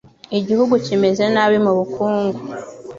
[0.39, 2.39] Igihugu kimeze nabi mubukungu.